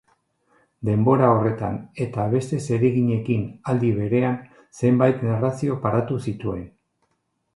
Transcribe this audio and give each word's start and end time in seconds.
Denbora 0.87 1.27
horretan 1.33 1.75
eta 2.05 2.23
beste 2.31 2.59
zereginekin 2.63 3.45
aldi 3.73 3.91
berean 3.99 4.39
zenbait 4.81 5.21
narrazio 5.27 5.77
paratu 5.87 6.17
zituen. 6.31 6.65